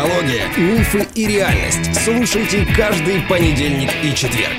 [0.00, 1.94] Психология, мифы и реальность.
[2.02, 4.54] Слушайте каждый понедельник и четверг.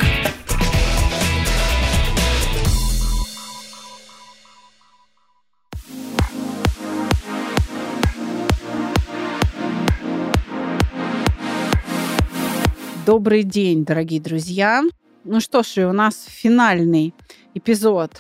[13.08, 14.84] Добрый день, дорогие друзья.
[15.24, 17.16] Ну что ж, у нас финальный
[17.56, 18.12] эпизод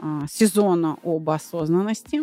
[0.00, 2.22] а, сезона об осознанности.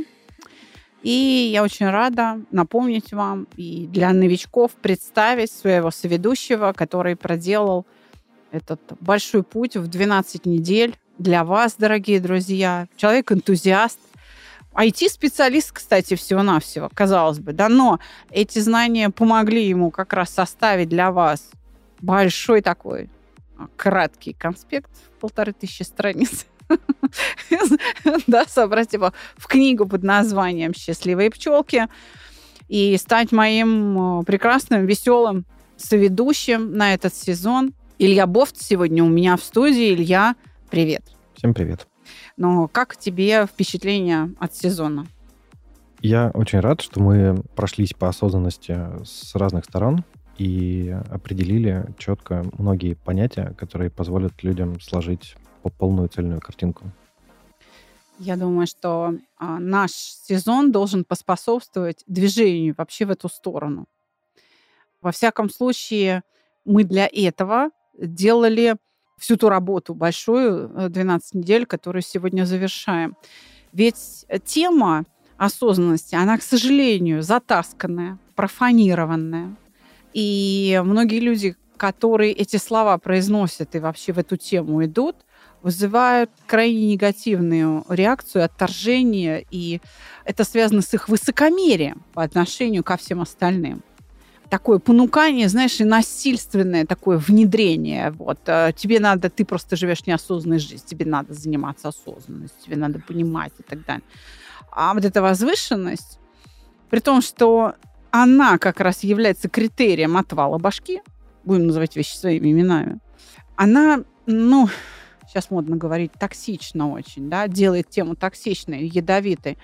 [1.05, 7.85] И я очень рада напомнить вам и для новичков представить своего соведущего, который проделал
[8.51, 12.87] этот большой путь в 12 недель для вас, дорогие друзья.
[12.97, 13.99] Человек-энтузиаст,
[14.73, 17.99] IT-специалист, кстати, всего-навсего, казалось бы, да, но
[18.31, 21.51] эти знания помогли ему как раз составить для вас
[22.01, 23.11] большой такой
[23.59, 26.47] а, краткий конспект полторы тысячи страниц.
[28.27, 31.87] Да, собрать его в книгу под названием «Счастливые пчелки»
[32.67, 35.45] и стать моим прекрасным, веселым
[35.77, 37.73] соведущим на этот сезон.
[37.99, 39.93] Илья Бофт сегодня у меня в студии.
[39.93, 40.35] Илья,
[40.69, 41.03] привет.
[41.35, 41.87] Всем привет.
[42.37, 45.07] Ну, как тебе впечатление от сезона?
[46.01, 50.03] Я очень рад, что мы прошлись по осознанности с разных сторон
[50.37, 55.35] и определили четко многие понятия, которые позволят людям сложить
[55.69, 56.85] полную цельную картинку.
[58.17, 63.85] Я думаю, что а, наш сезон должен поспособствовать движению вообще в эту сторону.
[65.01, 66.23] Во всяком случае,
[66.63, 68.77] мы для этого делали
[69.17, 73.15] всю ту работу большую, 12 э, недель, которую сегодня завершаем.
[73.71, 75.05] Ведь тема
[75.37, 79.55] осознанности, она, к сожалению, затасканная, профанированная,
[80.13, 85.24] и многие люди, которые эти слова произносят и вообще в эту тему идут,
[85.65, 89.81] вызывают крайне негативную реакцию, отторжение, и
[90.23, 93.81] это связано с их высокомерием по отношению ко всем остальным.
[94.51, 98.11] Такое понукание, знаешь, и насильственное такое внедрение.
[98.11, 98.37] Вот.
[98.45, 103.53] Э, тебе надо, ты просто живешь неосознанной жизнью, тебе надо заниматься осознанностью, тебе надо понимать
[103.57, 104.03] и так далее.
[104.71, 106.19] А вот эта возвышенность,
[106.91, 107.73] при том, что
[108.11, 111.01] она как раз является критерием отвала башки,
[111.43, 112.99] будем называть вещи своими именами,
[113.55, 114.69] она, ну,
[115.35, 119.57] сейчас модно говорить, токсично очень, да, делает тему токсичной, ядовитой.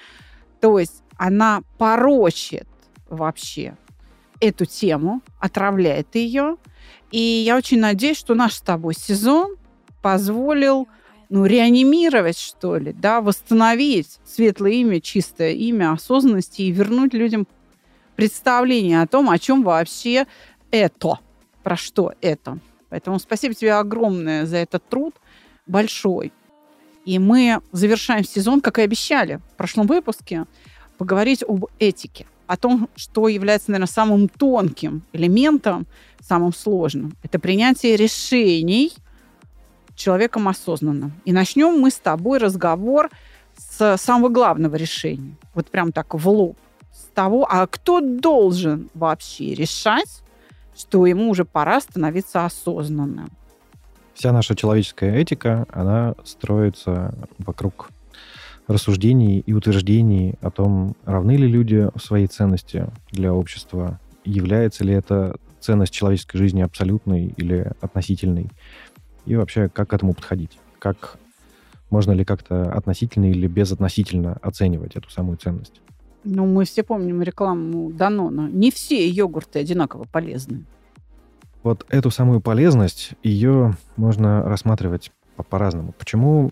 [0.60, 2.68] То есть она порочит
[3.10, 3.78] вообще
[4.42, 6.58] эту тему, отравляет ее.
[7.12, 9.56] И я очень надеюсь, что наш с тобой сезон
[10.02, 10.90] позволил
[11.30, 17.48] ну, реанимировать, что ли, да, восстановить светлое имя, чистое имя осознанности и вернуть людям
[18.18, 20.28] представление о том, о чем вообще
[20.70, 21.20] это,
[21.64, 22.60] про что это.
[22.90, 25.16] Поэтому спасибо тебе огромное за этот труд,
[25.68, 26.32] большой.
[27.06, 30.46] И мы завершаем сезон, как и обещали в прошлом выпуске,
[30.98, 35.88] поговорить об этике, о том, что является, наверное, самым тонким элементом,
[36.22, 37.16] самым сложным.
[37.24, 38.94] Это принятие решений
[39.96, 41.14] человеком осознанным.
[41.26, 43.10] И начнем мы с тобой разговор
[43.58, 45.36] с самого главного решения.
[45.54, 46.58] Вот прям так в лоб
[47.14, 50.24] того, а кто должен вообще решать,
[50.76, 53.30] что ему уже пора становиться осознанным.
[54.22, 57.90] Вся наша человеческая этика, она строится вокруг
[58.68, 64.94] рассуждений и утверждений о том, равны ли люди в своей ценности для общества, является ли
[64.94, 68.52] это ценность человеческой жизни абсолютной или относительной,
[69.26, 71.18] и вообще, как к этому подходить, как
[71.90, 75.82] можно ли как-то относительно или безотносительно оценивать эту самую ценность.
[76.24, 78.48] Ну, мы все помним рекламу Данона.
[78.52, 80.66] Не все йогурты одинаково полезны.
[81.64, 85.12] Вот эту самую полезность, ее можно рассматривать
[85.50, 85.94] по-разному.
[85.94, 86.52] Почему,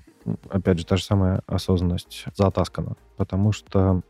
[0.50, 2.96] опять же, та же самая осознанность затаскана?
[3.18, 4.02] Потому что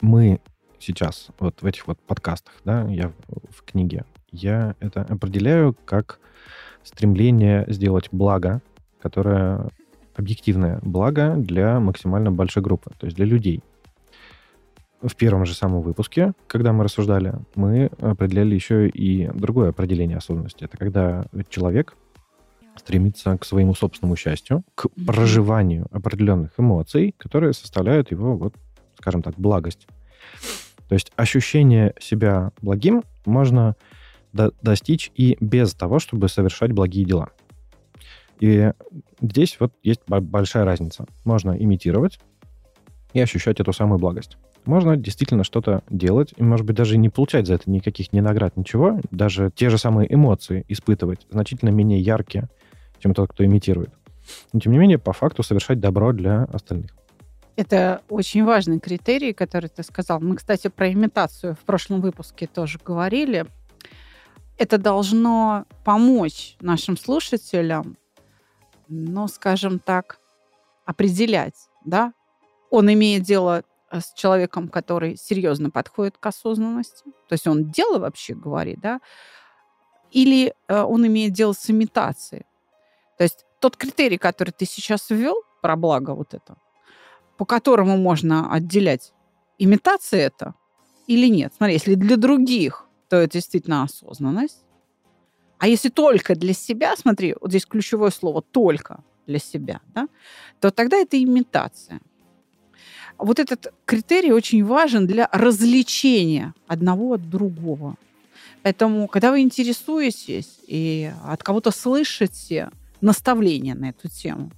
[0.00, 0.40] мы
[0.78, 3.12] сейчас, вот в этих вот подкастах, да, я
[3.50, 6.18] в книге, я это определяю как
[6.82, 8.60] стремление сделать благо,
[9.00, 9.70] которое
[10.14, 13.62] объективное благо для максимально большой группы, то есть для людей
[15.06, 20.64] в первом же самом выпуске, когда мы рассуждали, мы определяли еще и другое определение осознанности.
[20.64, 21.94] Это когда человек
[22.76, 28.54] стремится к своему собственному счастью, к проживанию определенных эмоций, которые составляют его, вот,
[28.98, 29.86] скажем так, благость.
[30.88, 33.76] То есть ощущение себя благим можно
[34.32, 37.30] до достичь и без того, чтобы совершать благие дела.
[38.40, 38.72] И
[39.20, 41.06] здесь вот есть большая разница.
[41.24, 42.18] Можно имитировать
[43.14, 47.46] и ощущать эту самую благость можно действительно что-то делать, и, может быть, даже не получать
[47.46, 52.48] за это никаких ни наград, ничего, даже те же самые эмоции испытывать значительно менее яркие,
[52.98, 53.90] чем тот, кто имитирует.
[54.52, 56.90] Но, тем не менее, по факту совершать добро для остальных.
[57.56, 60.20] Это очень важный критерий, который ты сказал.
[60.20, 63.46] Мы, кстати, про имитацию в прошлом выпуске тоже говорили.
[64.56, 67.96] Это должно помочь нашим слушателям,
[68.88, 70.18] ну, скажем так,
[70.84, 72.12] определять, да,
[72.74, 77.98] он имеет дело э, с человеком, который серьезно подходит к осознанности, то есть он дело
[77.98, 79.00] вообще говорит, да,
[80.10, 82.44] или э, он имеет дело с имитацией.
[83.18, 86.56] То есть тот критерий, который ты сейчас ввел, про благо вот это,
[87.38, 89.14] по которому можно отделять,
[89.58, 90.54] имитация это
[91.06, 91.54] или нет.
[91.56, 94.64] Смотри, если для других, то это действительно осознанность.
[95.58, 100.08] А если только для себя, смотри, вот здесь ключевое слово «только» для себя, да,
[100.60, 102.00] то тогда это имитация.
[103.18, 107.96] Вот этот критерий очень важен для развлечения одного от другого.
[108.62, 112.70] Поэтому, когда вы интересуетесь и от кого-то слышите
[113.00, 114.50] наставления на эту тему,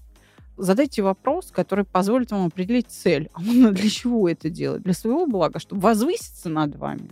[0.56, 3.28] задайте вопрос, который позволит вам определить цель.
[3.34, 4.82] А для чего это делать?
[4.82, 7.10] Для своего блага, чтобы возвыситься над вами?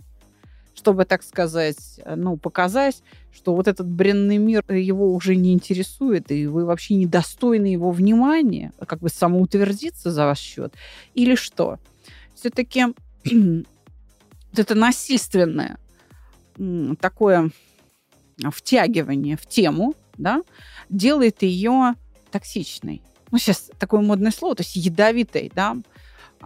[0.75, 3.01] Чтобы, так сказать, ну, показать,
[3.31, 8.73] что вот этот бренный мир его уже не интересует, и вы вообще недостойны его внимания,
[8.77, 10.73] а как бы самоутвердиться за ваш счет?
[11.13, 11.79] Или что?
[12.35, 12.87] Все-таки
[13.23, 15.77] вот это насильственное
[16.99, 17.51] такое
[18.51, 20.41] втягивание в тему, да,
[20.89, 21.95] делает ее
[22.31, 23.01] токсичной
[23.35, 25.75] ну, сейчас такое модное слово, то есть ядовитой, да,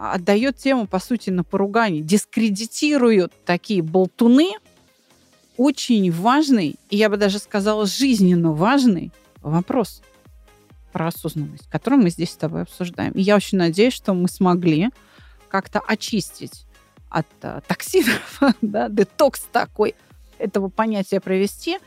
[0.00, 4.52] отдает тему, по сути, на поругание, дискредитируют такие болтуны,
[5.58, 9.12] очень важный, и я бы даже сказала, жизненно важный
[9.42, 10.00] вопрос
[10.92, 13.12] про осознанность, который мы здесь с тобой обсуждаем.
[13.12, 14.88] И я очень надеюсь, что мы смогли
[15.48, 16.64] как-то очистить
[17.10, 19.94] от а, токсинов, да, детокс такой,
[20.38, 21.78] этого понятия провести.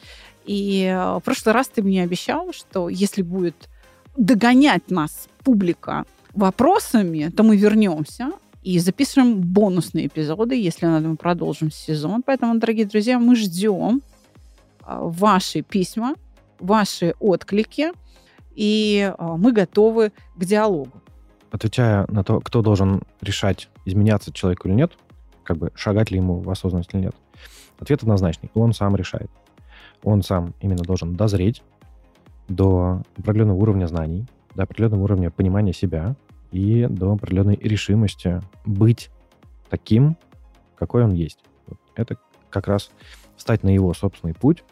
[0.45, 3.69] И а, в прошлый раз ты мне обещал, что если будет
[4.15, 8.31] догонять нас публика вопросами, то мы вернемся
[8.61, 10.55] и запишем бонусные эпизоды.
[10.55, 12.23] Если надо, мы продолжим сезон.
[12.25, 14.01] Поэтому, дорогие друзья, мы ждем
[14.81, 16.15] а, ваши письма,
[16.59, 17.91] ваши отклики,
[18.55, 20.91] и а, мы готовы к диалогу.
[21.51, 24.93] Отвечая на то, кто должен решать, изменяться человеку или нет,
[25.43, 27.15] как бы шагать ли ему в осознанность или нет,
[27.79, 28.49] ответ однозначный.
[28.53, 29.29] Он сам решает.
[30.03, 31.61] Он сам именно должен дозреть,
[32.47, 36.15] до определенного уровня знаний, до определенного уровня понимания себя
[36.51, 39.09] и до определенной решимости быть
[39.69, 40.17] таким,
[40.75, 41.39] какой он есть.
[41.95, 42.17] Это
[42.49, 42.91] как раз
[43.35, 44.63] встать на его собственный путь,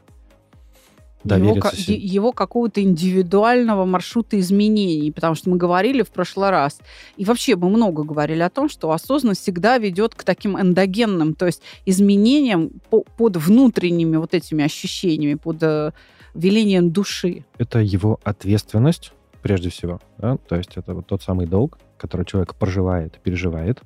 [1.23, 1.95] его, себе.
[1.95, 6.79] его какого-то индивидуального маршрута изменений, потому что мы говорили в прошлый раз,
[7.17, 11.45] и вообще мы много говорили о том, что осознанность всегда ведет к таким эндогенным, то
[11.45, 15.91] есть изменениям по, под внутренними вот этими ощущениями, под э,
[16.33, 17.45] велением души.
[17.57, 19.99] Это его ответственность, прежде всего.
[20.17, 20.37] Да?
[20.37, 23.81] То есть это вот тот самый долг, который человек проживает, переживает.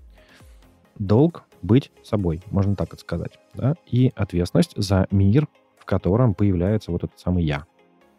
[0.98, 3.40] Долг быть собой, можно так это сказать.
[3.54, 3.76] Да?
[3.88, 5.48] И ответственность за мир,
[5.78, 7.66] в котором появляется вот этот самый «я».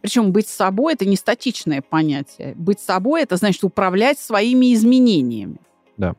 [0.03, 2.55] Причем быть собой– это не статичное понятие.
[2.55, 5.59] Быть собой– это значит управлять своими изменениями.
[5.97, 6.15] Да.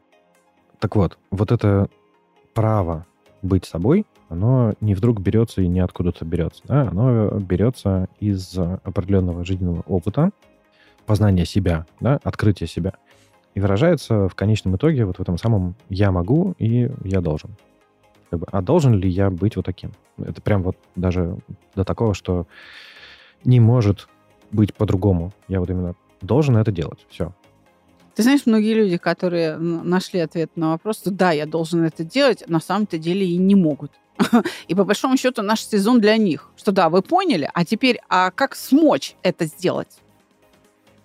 [0.80, 1.88] Так вот, вот это
[2.54, 3.06] право
[3.42, 6.64] быть собой, оно не вдруг берется и не откуда-то берется.
[6.66, 6.90] Да?
[6.90, 10.32] Оно берется из определенного жизненного опыта,
[11.08, 12.20] познания себя, да?
[12.24, 12.94] открытия себя.
[13.56, 17.56] И выражается в конечном итоге вот в этом самом «я могу» и «я должен».
[18.30, 19.94] Как бы, а должен ли я быть вот таким?
[20.20, 21.38] Это прям вот даже
[21.74, 22.46] до такого, что
[23.44, 24.10] не может
[24.52, 25.32] быть по-другому.
[25.48, 27.06] Я вот именно должен это делать.
[27.10, 27.34] Все.
[28.16, 32.60] Ты знаешь, многие люди, которые нашли ответ на вопрос, да, я должен это делать, на
[32.60, 33.92] самом-то деле и не могут.
[34.68, 36.50] И по большому счету наш сезон для них.
[36.58, 40.00] Что да, вы поняли, а теперь, а как смочь это сделать?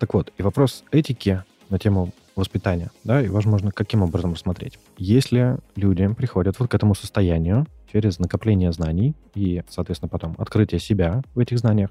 [0.02, 4.76] Так вот, и вопрос этики на тему воспитания, да, и, возможно, каким образом рассмотреть.
[4.98, 11.22] Если люди приходят вот к этому состоянию через накопление знаний и, соответственно, потом открытие себя
[11.36, 11.90] в этих знаниях,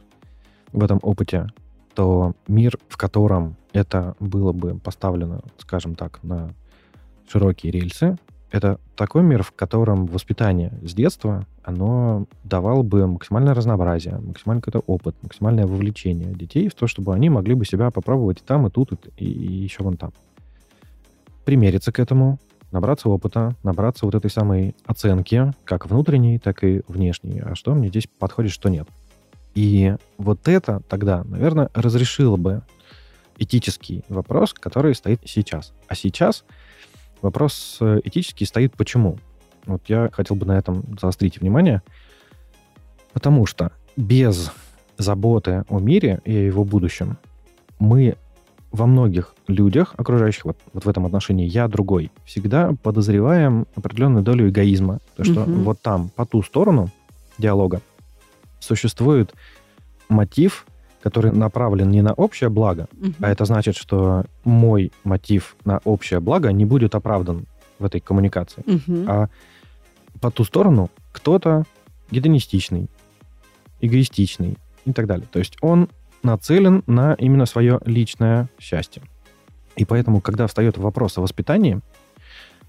[0.73, 1.47] в этом опыте,
[1.95, 6.49] то мир, в котором это было бы поставлено, скажем так, на
[7.31, 8.17] широкие рельсы,
[8.51, 14.83] это такой мир, в котором воспитание с детства, оно давало бы максимальное разнообразие, максимальный какой-то
[14.87, 18.69] опыт, максимальное вовлечение детей в то, чтобы они могли бы себя попробовать и там, и
[18.69, 20.11] тут, и, и еще вон там.
[21.45, 22.39] Примериться к этому,
[22.71, 27.39] набраться опыта, набраться вот этой самой оценки, как внутренней, так и внешней.
[27.39, 28.87] А что мне здесь подходит, что нет.
[29.55, 32.63] И вот это тогда, наверное, разрешило бы
[33.37, 35.73] этический вопрос, который стоит сейчас.
[35.87, 36.43] А сейчас
[37.21, 39.17] Вопрос э, этический стоит почему?
[39.65, 41.81] Вот я хотел бы на этом заострить внимание.
[43.13, 44.51] Потому что без
[44.97, 47.17] заботы о мире и о его будущем
[47.79, 48.15] мы
[48.71, 54.49] во многих людях, окружающих вот, вот в этом отношении «я другой», всегда подозреваем определенную долю
[54.49, 54.99] эгоизма.
[55.17, 55.63] То, что Мгм.
[55.63, 56.89] вот там, по ту сторону
[57.37, 57.81] диалога,
[58.59, 59.33] существует
[60.07, 60.65] мотив,
[61.01, 63.15] который направлен не на общее благо, Мгм.
[63.19, 67.45] а это значит, что мой мотив на общее благо не будет оправдан
[67.79, 68.63] в этой коммуникации.
[68.65, 69.05] Мгм.
[69.09, 69.29] А
[70.19, 71.63] по ту сторону кто-то
[72.11, 72.87] гедонистичный,
[73.81, 75.27] эгоистичный и так далее.
[75.31, 75.89] То есть он
[76.23, 79.01] нацелен на именно свое личное счастье.
[79.75, 81.79] И поэтому, когда встает вопрос о воспитании,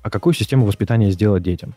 [0.02, 1.74] а какую систему воспитания сделать детям,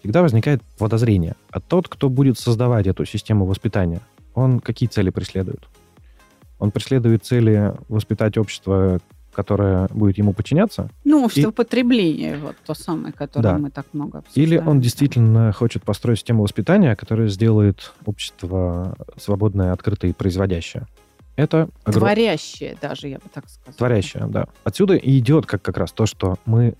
[0.00, 1.36] всегда возникает подозрение.
[1.50, 4.00] А тот, кто будет создавать эту систему воспитания,
[4.36, 5.66] он какие цели преследует?
[6.60, 9.00] Он преследует цели воспитать общество,
[9.32, 13.58] которое будет ему подчиняться, Ну, общество потребления, вот то самое, которое Да.
[13.58, 14.48] мы так много обсуждаем.
[14.48, 20.86] Или он действительно хочет построить систему воспитания, которая сделает общество свободное, открытое и производящее.
[21.36, 23.76] Это огром- Творящее даже, я бы так сказала.
[23.76, 24.46] творящее, да.
[24.64, 26.74] Отсюда и идет как, как раз то, что мы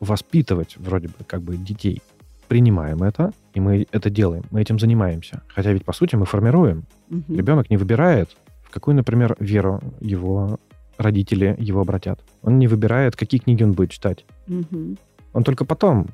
[0.00, 2.02] воспитывать вроде бы как бы детей
[2.46, 5.42] принимаем это, и мы это делаем, мы этим занимаемся.
[5.48, 6.84] Хотя ведь, по сути, мы формируем.
[7.08, 7.36] Мгм.
[7.36, 10.58] Ребенок не выбирает, в какую, например, веру его
[10.98, 12.20] родители его обратят.
[12.42, 14.24] Он не выбирает, какие книги он будет читать.
[14.46, 14.96] Мгм.
[15.32, 16.06] Он только потом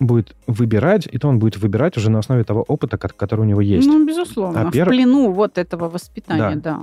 [0.00, 3.44] будет выбирать, и то он будет выбирать уже на основе того опыта, ко- который у
[3.44, 3.86] него есть.
[3.86, 4.60] Ну, безусловно.
[4.62, 6.80] А В пер- плену вот этого воспитания, да.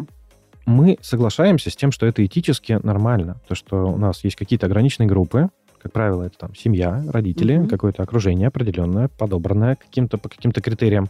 [0.65, 3.37] Мы соглашаемся с тем, что это этически нормально.
[3.47, 5.49] То, что у нас есть какие-то ограниченные группы,
[5.85, 7.67] как правило, это там семья, родители, Мгм.
[7.67, 11.09] какое-то окружение определенное, подобранное каким-то, по каким-то критериям,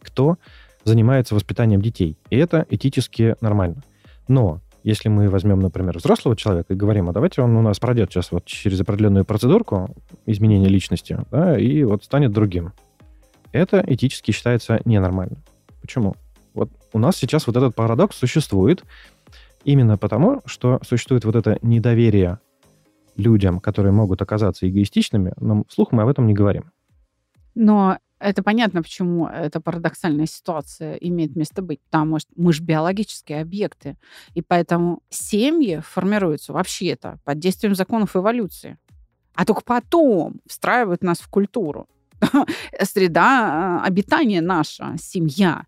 [0.00, 0.36] кто
[0.84, 2.16] занимается воспитанием детей.
[2.30, 3.82] И это этически нормально.
[4.28, 8.12] Но если мы возьмем, например, взрослого человека и говорим, а давайте он у нас пройдет
[8.12, 9.92] сейчас вот через определенную процедурку
[10.26, 12.72] изменения личности, да, и вот станет другим.
[13.50, 15.38] Это этически считается ненормально.
[15.80, 16.14] Почему?
[16.54, 18.84] Вот у нас сейчас вот этот парадокс существует
[19.64, 22.38] именно потому, что существует вот это недоверие
[23.16, 26.72] людям, которые могут оказаться эгоистичными, но вслух мы об этом не говорим.
[27.54, 31.80] Но это понятно, почему эта парадоксальная ситуация имеет место быть.
[31.82, 33.96] Потому что мы же биологические объекты.
[34.34, 38.78] И поэтому семьи формируются вообще-то под действием законов эволюции.
[39.34, 41.86] А только потом встраивают нас в культуру.
[42.82, 45.64] Среда э, обитания наша, семья,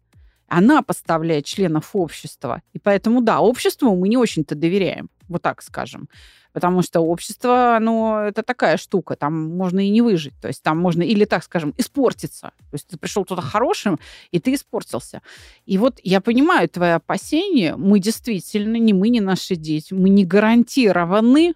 [0.48, 2.62] она поставляет членов общества.
[2.72, 6.08] И поэтому, да, обществу мы не очень-то доверяем, вот так скажем.
[6.56, 10.32] Потому что общество, оно, это такая штука, там можно и не выжить.
[10.40, 12.50] То есть там можно, или так скажем, испортиться.
[12.70, 13.98] То есть ты пришел туда хорошим,
[14.30, 15.20] и ты испортился.
[15.66, 17.76] И вот я понимаю твои опасения.
[17.76, 21.52] Мы действительно, ни мы, ни наши дети, мы не гарантированы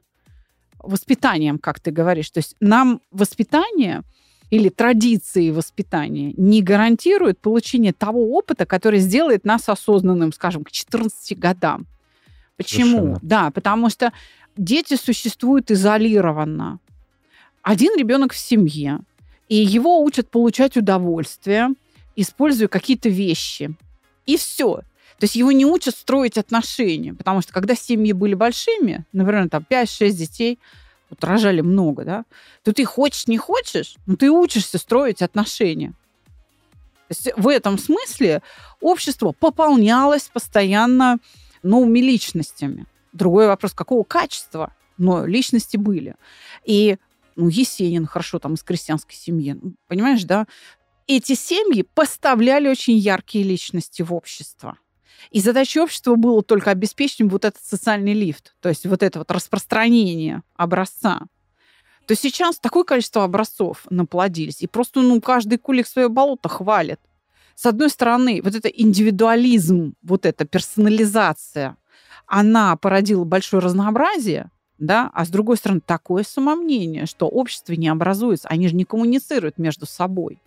[0.79, 2.31] воспитанием, как ты говоришь.
[2.31, 4.03] То есть нам воспитание
[4.51, 11.39] или традиции воспитания не гарантируют получение того опыта, который сделает нас осознанным, скажем, к 14
[11.39, 11.87] годам.
[12.61, 12.91] Почему?
[12.91, 13.19] Совершенно.
[13.23, 14.13] Да, потому что
[14.57, 16.79] дети существуют изолированно.
[17.63, 19.01] Один ребенок в семье,
[19.49, 21.71] и его учат получать удовольствие,
[22.17, 23.75] используя какие-то вещи.
[24.27, 24.83] И все.
[25.19, 29.67] То есть его не учат строить отношения, потому что когда семьи были большими, например, там
[29.69, 30.59] 5-6 детей,
[31.11, 32.25] вот рожали много, да,
[32.63, 35.93] то ты хочешь, не хочешь, но ты учишься строить отношения.
[37.09, 38.41] То есть в этом смысле
[38.81, 41.19] общество пополнялось постоянно
[41.63, 42.87] новыми личностями.
[43.13, 46.17] Другой вопрос, какого качества, но личности были.
[46.65, 46.97] И
[47.37, 50.47] ну, Есенин, хорошо, там из крестьянской семьи, ну, понимаешь, да?
[51.07, 54.79] Эти семьи поставляли очень яркие личности в общество.
[55.31, 59.31] И задачей общества было только обеспечить вот этот социальный лифт, то есть вот это вот
[59.31, 61.23] распространение образца.
[62.07, 67.01] То сейчас такое количество образцов наплодились, и просто ну, каждый кулик свое болото хвалит.
[67.55, 71.77] С одной стороны, вот это индивидуализм, вот эта персонализация,
[72.31, 78.49] она породила большое разнообразие, да, а с другой стороны, такое самомнение, что общество не образуется,
[78.49, 80.41] они же не коммуницируют между собой.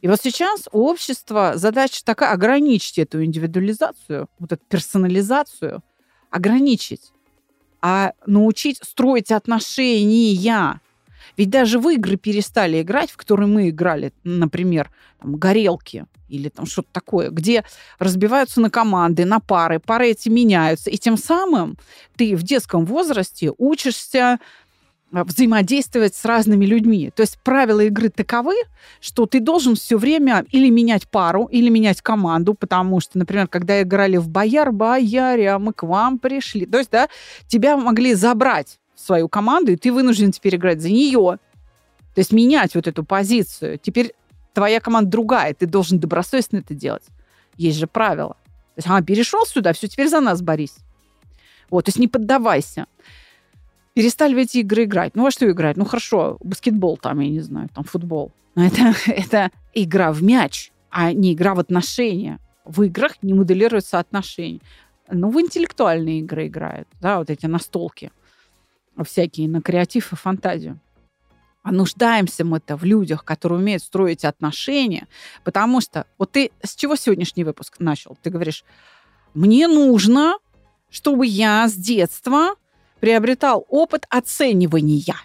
[0.00, 5.82] И вот сейчас у общества задача такая ограничить эту индивидуализацию, вот эту персонализацию,
[6.30, 7.12] ограничить,
[7.82, 10.80] а научить строить отношения.
[11.36, 16.66] Ведь даже в игры перестали играть, в которые мы играли, например, там, горелки или там
[16.66, 17.64] что-то такое, где
[17.98, 20.90] разбиваются на команды, на пары, пары эти меняются.
[20.90, 21.76] И тем самым
[22.16, 24.38] ты в детском возрасте учишься
[25.12, 27.10] а, взаимодействовать с разными людьми.
[27.14, 28.54] То есть правила игры таковы,
[29.00, 33.82] что ты должен все время или менять пару, или менять команду, потому что, например, когда
[33.82, 36.64] играли в Бояр, Бояре, а мы к вам пришли.
[36.64, 37.08] То есть, да,
[37.48, 41.38] тебя могли забрать свою команду, и ты вынужден теперь играть за нее.
[42.14, 43.78] То есть менять вот эту позицию.
[43.78, 44.14] Теперь
[44.52, 47.04] твоя команда другая, ты должен добросовестно это делать.
[47.56, 48.36] Есть же правила.
[48.74, 50.76] То есть, а, перешел сюда, все, теперь за нас борись.
[51.70, 52.86] Вот, то есть не поддавайся.
[53.94, 55.14] Перестали в эти игры играть.
[55.14, 55.76] Ну, во что играть?
[55.76, 58.32] Ну, хорошо, баскетбол там, я не знаю, там футбол.
[58.54, 62.38] Но это, это игра в мяч, а не игра в отношения.
[62.64, 64.60] В играх не моделируются отношения.
[65.10, 68.12] Ну, в интеллектуальные игры играют, да, вот эти настолки
[69.04, 70.78] всякие, на креатив и фантазию.
[71.62, 75.08] А нуждаемся мы-то в людях, которые умеют строить отношения,
[75.44, 78.16] потому что вот ты с чего сегодняшний выпуск начал?
[78.22, 78.64] Ты говоришь,
[79.34, 80.38] мне нужно,
[80.88, 82.54] чтобы я с детства
[82.98, 85.16] приобретал опыт оценивания.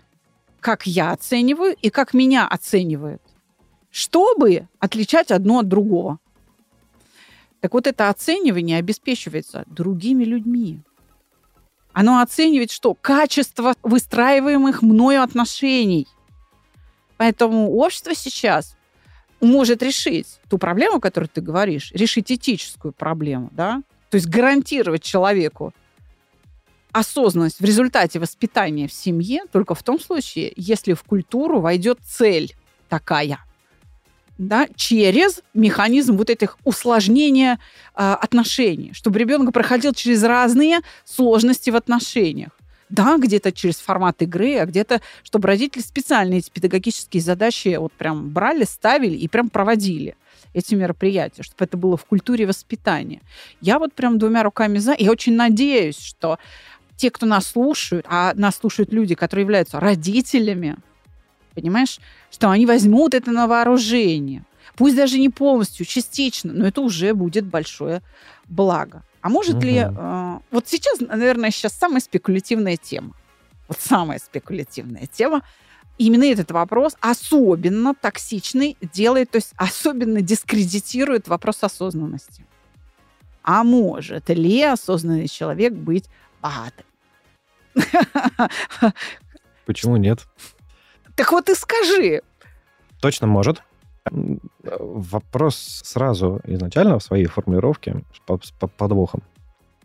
[0.60, 3.22] Как я оцениваю и как меня оценивают.
[3.90, 6.20] Чтобы отличать одно от другого.
[7.62, 10.82] Так вот это оценивание обеспечивается другими людьми.
[11.96, 12.94] Оно оценивает что?
[12.94, 16.10] Качество выстраиваемых мною отношений.
[17.16, 18.76] Поэтому общество сейчас
[19.40, 23.82] может решить ту проблему, о которой ты говоришь, решить этическую проблему, да?
[24.10, 25.74] То есть гарантировать человеку
[26.92, 32.58] осознанность в результате воспитания в семье только в том случае, если в культуру войдет цель
[32.90, 33.40] такая,
[34.38, 37.60] да, через механизм вот этих усложнения
[37.96, 42.50] э, отношений, чтобы ребенок проходил через разные сложности в отношениях.
[42.90, 48.30] Да, где-то через формат игры, а где-то, чтобы родители специально эти педагогические задачи вот прям
[48.30, 50.16] брали, ставили и прям проводили
[50.54, 53.22] эти мероприятия, чтобы это было в культуре воспитания.
[53.60, 54.96] Я вот прям двумя руками за.
[54.98, 56.38] Я очень надеюсь, что
[56.96, 60.78] те, кто нас слушают, а нас слушают люди, которые являются родителями,
[61.56, 62.00] понимаешь,
[62.36, 64.44] что они возьмут это на вооружение.
[64.76, 68.02] Пусть даже не полностью, частично, но это уже будет большое
[68.50, 69.04] благо.
[69.22, 69.66] А может угу.
[69.66, 69.78] ли...
[69.78, 73.14] Э, вот сейчас, наверное, сейчас самая спекулятивная тема.
[73.70, 75.44] Вот самая спекулятивная тема.
[75.98, 82.46] Именно этот вопрос особенно токсичный делает, то есть особенно дискредитирует вопрос осознанности.
[83.44, 86.10] А может ли осознанный человек быть
[86.42, 86.86] богатым?
[89.66, 90.28] Почему нет?
[91.16, 92.22] Так вот и скажи.
[93.06, 93.62] Точно может.
[94.10, 98.04] Вопрос сразу изначально в своей формулировке
[98.42, 99.22] с подвохом.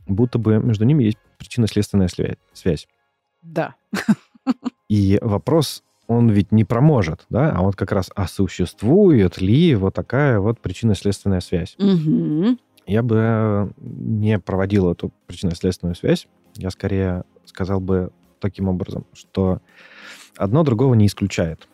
[0.06, 2.08] Будто бы между ними есть причинно-следственная
[2.54, 2.88] связь.
[3.42, 3.74] Да.
[4.88, 9.74] И вопрос, он ведь не про может, да, а вот как раз, а существует ли
[9.74, 11.76] вот такая вот причинно-следственная связь?
[11.76, 12.56] Угу.
[12.86, 16.26] Я бы не проводил эту причинно-следственную связь.
[16.54, 19.60] Я скорее сказал бы таким образом, что
[20.38, 21.68] одно другого не исключает.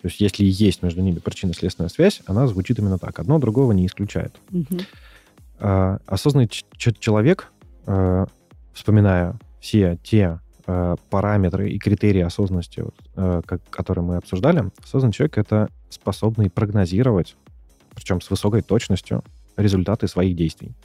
[0.00, 3.18] То есть если есть между ними причинно-следственная связь, она звучит именно так.
[3.18, 4.34] Одно другого не исключает.
[4.52, 4.78] Угу.
[5.60, 7.50] А, осознанный человек,
[7.86, 8.26] а,
[8.72, 15.36] вспоминая все те а, параметры и критерии осознанности, вот, как, которые мы обсуждали, осознанный человек—
[15.38, 17.34] это способный прогнозировать,
[17.94, 19.24] причем с высокой точностью,
[19.56, 20.76] результаты своих действий.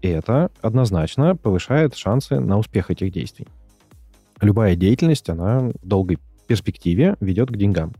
[0.00, 3.46] И это однозначно повышает шансы на успех этих действий.
[4.40, 6.18] Любая деятельность, она в долгой
[6.52, 7.94] перспективе ведет к деньгам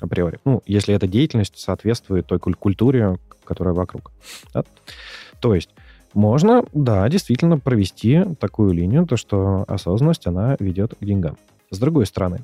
[0.00, 0.38] априори.
[0.46, 4.12] Ну, если эта деятельность соответствует той культуре, которая вокруг.
[4.54, 4.64] Да?
[5.40, 5.68] То есть
[6.14, 11.36] можно, да, действительно провести такую линию, то что осознанность, она ведет к деньгам.
[11.70, 12.38] С другой стороны,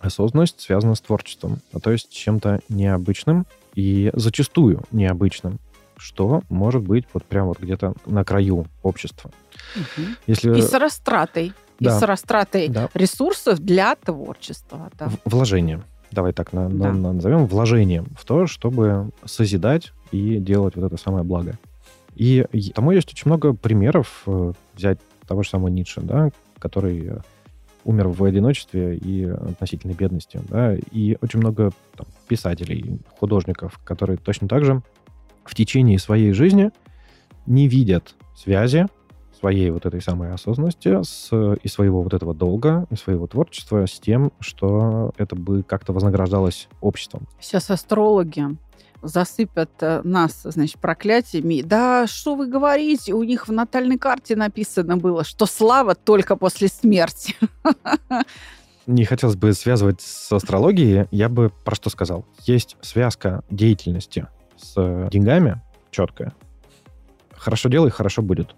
[0.00, 5.60] осознанность связана с творчеством, а то есть чем-то необычным и зачастую необычным,
[5.96, 9.30] что может быть вот прямо вот где-то на краю общества.
[9.76, 10.06] Угу.
[10.26, 10.58] Если...
[10.58, 11.96] И с растратой да.
[11.96, 12.88] и с растратой да.
[12.94, 14.90] ресурсов для творчества.
[14.98, 15.10] Да.
[15.24, 15.82] Вложение.
[16.10, 16.92] Давай так на, да.
[16.92, 21.58] на, назовем вложением в то, чтобы созидать и делать вот это самое благо.
[22.14, 24.22] И, и тому есть очень много примеров.
[24.26, 27.18] Э, взять того же самого Ницше, да, который э,
[27.84, 30.40] умер в одиночестве и относительной бедности.
[30.48, 34.82] Да, и очень много там, писателей, художников, которые точно так же
[35.44, 36.70] в течение своей жизни
[37.46, 38.86] не видят связи
[39.44, 41.28] своей вот этой самой осознанности с,
[41.62, 46.68] и своего вот этого долга, и своего творчества с тем, что это бы как-то вознаграждалось
[46.80, 47.28] обществом.
[47.38, 48.56] Сейчас астрологи
[49.02, 51.60] засыпят э, нас, значит, проклятиями.
[51.60, 53.12] Да, что вы говорите?
[53.12, 57.36] У них в натальной карте написано было, что слава только после смерти.
[58.86, 61.06] Не хотелось бы связывать с астрологией.
[61.10, 62.24] Я бы про что сказал.
[62.46, 64.26] Есть связка деятельности
[64.56, 64.74] с
[65.10, 66.32] деньгами четкая.
[67.36, 68.54] Хорошо делай, хорошо будет.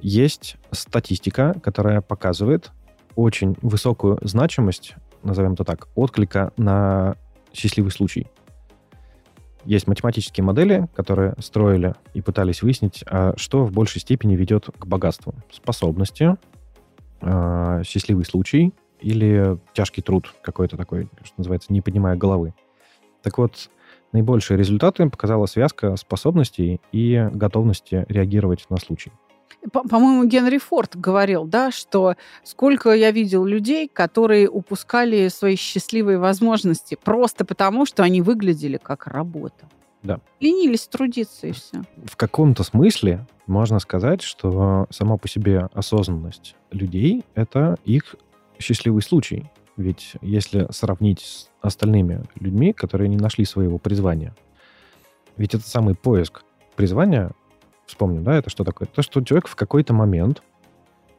[0.00, 2.72] Есть статистика, которая показывает
[3.14, 7.16] очень высокую значимость, назовем это так, отклика на
[7.52, 8.28] счастливый случай.
[9.64, 14.86] Есть математические модели, которые строили и пытались выяснить, а что в большей степени ведет к
[14.86, 15.34] богатству.
[15.50, 16.36] Способности,
[17.20, 22.54] а, счастливый случай или тяжкий труд какой-то такой, что называется, не поднимая головы.
[23.22, 23.70] Так вот,
[24.12, 29.10] наибольшие результаты показала связка способностей и готовности реагировать на случай.
[29.72, 36.96] По-моему, Генри Форд говорил, да, что сколько я видел людей, которые упускали свои счастливые возможности
[37.02, 39.68] просто потому, что они выглядели как работа.
[40.02, 40.20] Да.
[40.40, 41.82] Ленились трудиться и все.
[42.04, 48.14] В каком-то смысле можно сказать, что сама по себе осознанность людей— это их
[48.58, 49.50] счастливый случай.
[49.76, 54.34] Ведь если сравнить с остальными людьми, которые не нашли своего призвания,
[55.36, 56.44] ведь это самый поиск
[56.76, 57.32] призвания,
[57.86, 58.88] вспомним, да, это что такое?
[58.88, 60.42] То, что человек в какой-то момент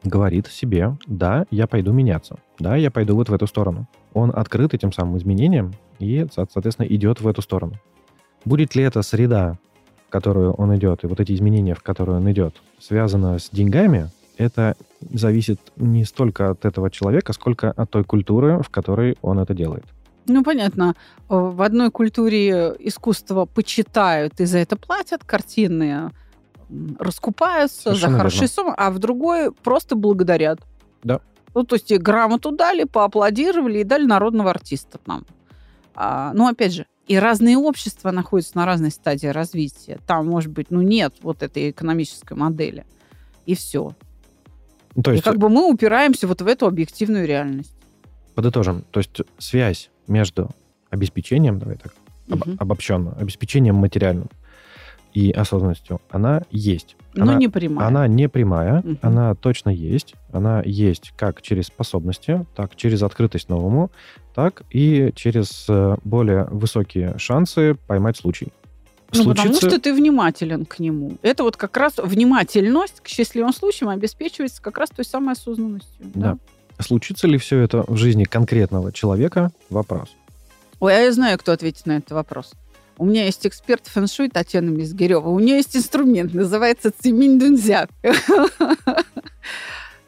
[0.04, 3.88] говорит себе, да, я пойду меняться, да, я пойду вот в эту сторону.
[4.14, 7.74] Он открыт этим самым изменениям и, соответственно, идет в эту сторону.
[8.44, 9.58] Будет ли эта среда,
[10.06, 14.10] в которую он идет, и вот эти изменения, в которые он идет, связаны с деньгами,
[14.36, 19.52] это зависит не столько от этого человека, сколько от той культуры, в которой он это
[19.52, 19.84] делает.
[20.26, 20.94] Ну, понятно.
[21.28, 26.12] В одной культуре искусство почитают и за это платят, картины
[26.98, 30.60] раскупаются Совершенно за хорошие суммы, а в другой просто благодарят.
[31.02, 31.20] Да.
[31.54, 35.24] Ну, то есть грамоту дали, поаплодировали и дали народного артиста нам.
[35.94, 39.98] А, ну, опять же, и разные общества находятся на разной стадии развития.
[40.06, 42.84] Там, может быть, ну, нет вот этой экономической модели.
[43.46, 43.94] И все.
[44.94, 45.22] Ну, то есть...
[45.22, 47.74] И как бы мы упираемся вот в эту объективную реальность.
[48.34, 48.84] Подытожим.
[48.90, 50.50] То есть связь между
[50.90, 51.94] обеспечением, давай так,
[52.28, 52.52] угу.
[52.52, 54.28] об, обобщенно, обеспечением материальным
[55.18, 56.96] и осознанностью, она есть.
[57.14, 57.88] Но не прямая.
[57.88, 58.98] Она не прямая, угу.
[59.02, 60.14] она точно есть.
[60.32, 63.90] Она есть как через способности, так через открытость новому,
[64.32, 68.52] так и через э, более высокие шансы поймать случай.
[69.12, 69.48] Ну, Случится...
[69.48, 71.16] потому что ты внимателен к нему.
[71.22, 76.06] Это вот как раз внимательность к счастливым случаям обеспечивается как раз той самой осознанностью.
[76.14, 76.38] Да.
[76.78, 76.82] да.
[76.82, 79.50] Случится ли все это в жизни конкретного человека?
[79.68, 80.10] Вопрос.
[80.78, 82.52] Ой, а я знаю, кто ответит на этот вопрос.
[82.98, 85.28] У меня есть эксперт фэншуй Татьяна Мизгирева.
[85.28, 87.90] У нее есть инструмент, называется циминь дунзяк.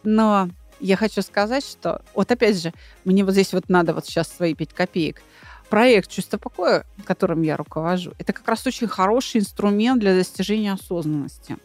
[0.03, 0.51] Но
[0.81, 2.73] я хочу сказать, что вот опять же,
[3.05, 5.23] мне вот здесь вот надо вот сейчас свои пять копеек
[5.69, 11.59] проект «Чувство покоя», которым я руковожу, это как раз очень хороший инструмент для достижения осознанности.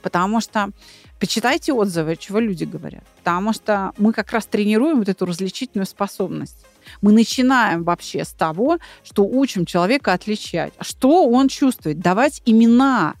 [0.00, 0.70] Потому что
[1.18, 3.02] почитайте отзывы, чего люди говорят.
[3.18, 6.64] Потому что мы как раз тренируем вот эту различительную способность.
[7.00, 10.72] Мы начинаем вообще с того, что учим человека отличать.
[10.80, 12.00] Что он чувствует?
[12.00, 13.14] Давать имена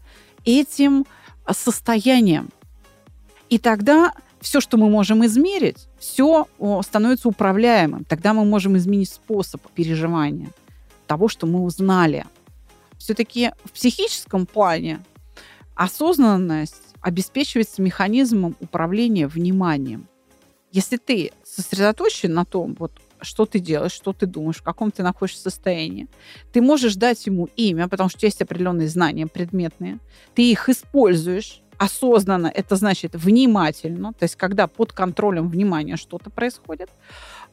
[0.44, 1.06] этим
[1.50, 2.50] состояниям.
[3.48, 6.46] И тогда все, что мы можем измерить, все
[6.82, 8.04] становится управляемым.
[8.04, 10.50] Тогда мы можем изменить способ переживания
[11.06, 12.24] того, что мы узнали.
[12.98, 15.00] Все-таки в психическом плане
[15.74, 20.08] осознанность обеспечивается механизмом управления вниманием.
[20.72, 25.02] Если ты сосредоточен на том, вот, что ты делаешь, что ты думаешь, в каком ты
[25.02, 26.08] находишься состоянии,
[26.52, 29.98] ты можешь дать ему имя, потому что есть определенные знания предметные,
[30.34, 36.90] ты их используешь, осознанно, это значит внимательно, то есть когда под контролем внимания что-то происходит,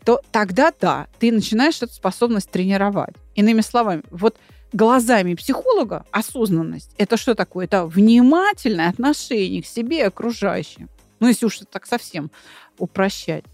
[0.05, 3.15] то тогда да, ты начинаешь эту способность тренировать.
[3.35, 4.37] Иными словами, вот
[4.71, 7.65] глазами психолога осознанность это что такое?
[7.65, 10.89] Это внимательное отношение к себе и окружающим.
[11.19, 12.31] Ну, если уж так совсем
[12.77, 13.45] упрощать.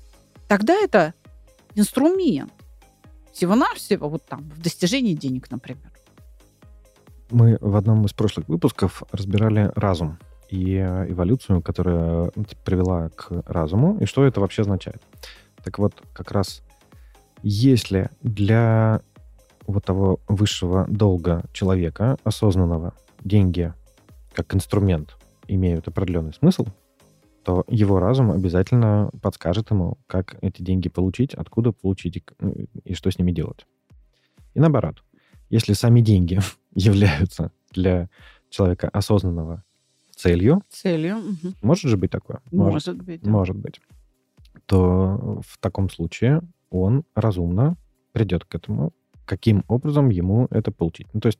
[0.48, 1.13] Тогда это
[1.80, 2.52] инструмент.
[3.32, 5.92] Всего-навсего вот там в достижении денег, например.
[7.32, 10.18] Мы в одном из прошлых выпусков разбирали разум
[10.50, 12.32] и э, эволюцию, которая
[12.65, 15.02] привела к разуму, и что это вообще означает.
[15.63, 16.63] Так вот, как раз
[17.44, 19.02] если для
[19.68, 23.74] вот того высшего долга человека, осознанного, деньги
[24.34, 26.68] как инструмент имеют определенный смысл,
[27.50, 32.24] то его разум обязательно подскажет ему, как эти деньги получить, откуда получить и,
[32.84, 33.66] и что с ними делать.
[34.54, 35.04] И наоборот,
[35.50, 36.40] если сами деньги
[36.76, 38.08] являются для
[38.52, 39.64] человека осознанного
[40.16, 40.62] целью.
[40.70, 41.18] Целью.
[41.18, 41.54] Угу.
[41.64, 42.40] Может же быть такое?
[42.52, 43.22] Может, может быть.
[43.24, 43.32] Да.
[43.32, 43.82] Может быть.
[44.68, 47.78] То в таком случае он разумно
[48.12, 48.94] придет к этому,
[49.26, 51.08] каким образом ему это получить.
[51.14, 51.40] Ну, то есть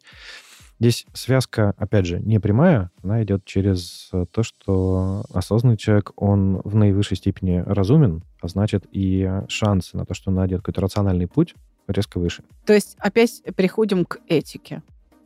[0.80, 6.76] здесь связка, опять же, не прямая, она идет через то, что осознанный человек, он в
[6.76, 11.56] наивысшей степени разумен, а значит и шансы на то, что он найдет какой-то рациональный путь,
[11.88, 12.44] резко выше.
[12.65, 14.82] То есть опять приходим к этике.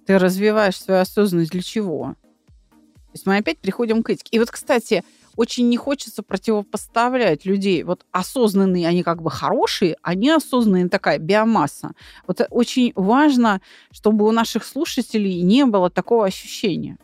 [0.06, 2.16] Ты развиваешь свою осознанность для чего?
[2.16, 4.30] То есть мы опять приходим к этике.
[4.32, 5.04] И вот, кстати,
[5.36, 7.84] очень не хочется противопоставлять людей.
[7.84, 11.92] Вот осознанные, они как бы хорошие, а неосознанные такая биомасса.
[12.28, 16.98] Вот очень важно, чтобы у наших слушателей не было такого ощущения.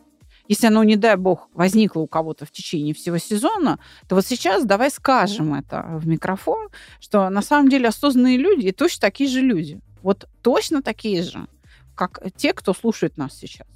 [0.48, 4.64] Если оно, не дай бог, возникло у кого-то в течение всего сезона, то вот сейчас
[4.64, 9.80] давай скажем это в микрофон, что на самом деле осознанные люди точно такие же люди.
[10.02, 11.46] Вот точно такие же,
[11.94, 13.68] как те, кто слушает нас сейчас.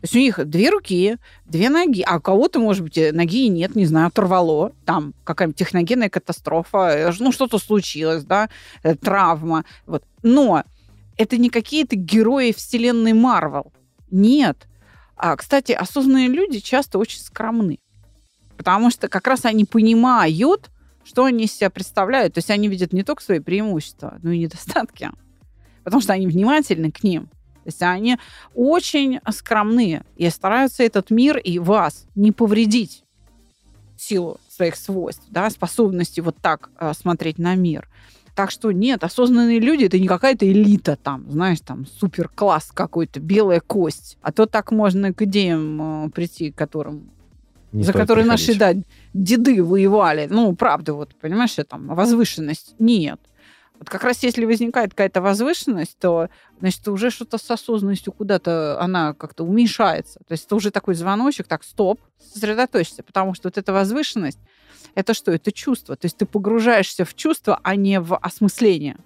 [0.00, 3.48] То есть у них две руки, две ноги, а у кого-то, может быть, ноги и
[3.48, 8.48] нет, не знаю, оторвало, там какая-нибудь техногенная катастрофа, э, ну, что-то случилось, да,
[8.84, 9.64] э, травма.
[9.86, 10.04] Вот.
[10.22, 10.62] Но
[11.16, 13.72] это не какие-то герои вселенной Марвел.
[14.12, 14.68] Нет.
[15.16, 17.80] А, кстати, осознанные люди часто очень скромны.
[18.56, 20.70] Потому что как раз они понимают,
[21.04, 22.34] что они из себя представляют.
[22.34, 25.10] То есть они видят не только свои преимущества, но и недостатки.
[25.82, 27.28] Потому что они внимательны к ним.
[27.68, 28.16] То есть они
[28.54, 33.04] очень скромные и стараются этот мир и вас не повредить
[33.98, 37.86] силу своих свойств, да, способности вот так э, смотреть на мир.
[38.34, 43.20] Так что нет, осознанные люди это не какая-то элита там, знаешь, там супер класс какой-то,
[43.20, 44.16] белая кость.
[44.22, 47.10] А то так можно к идеям э, прийти, которым
[47.72, 48.48] Не за которые приходить.
[48.48, 48.80] наши, да,
[49.12, 50.26] деды воевали.
[50.30, 52.74] Ну, правда, вот, понимаешь, там, возвышенность.
[52.78, 53.20] Нет.
[53.78, 59.14] Вот как раз если возникает какая-то возвышенность, то, значит, уже что-то с осознанностью куда-то она
[59.14, 60.18] как-то уменьшается.
[60.26, 64.38] То есть это уже такой звоночек, так, стоп, сосредоточься, потому что вот эта возвышенность,
[64.94, 65.30] это что?
[65.30, 65.94] Это чувство.
[65.96, 68.96] То есть ты погружаешься в чувство, а не в осмысление.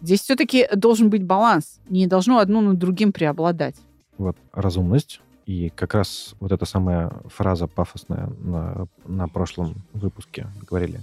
[0.00, 1.80] Здесь все-таки должен быть баланс.
[1.88, 3.76] Не должно одно над другим преобладать.
[4.18, 5.20] Вот разумность.
[5.46, 11.00] И как раз вот эта самая фраза пафосная на, на прошлом выпуске говорили.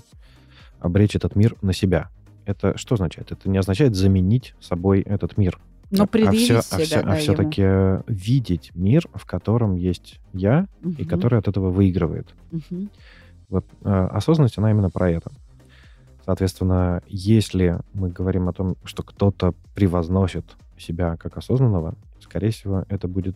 [0.80, 2.12] Обречь этот мир на себя.
[2.46, 3.32] Это что означает?
[3.32, 5.60] Это не означает заменить собой этот мир.
[5.92, 7.20] Но а предъявить все, себя, да, ему.
[7.22, 11.06] все-таки видеть мир, в котором есть я, и Мгм.
[11.08, 12.34] который от этого выигрывает.
[12.52, 12.90] Мгм.
[13.50, 15.32] Вот э, осознанность, она именно про это.
[16.26, 20.46] Соответственно, если мы говорим о том, что кто-то превозносит
[20.78, 23.36] себя как осознанного, скорее всего, это будет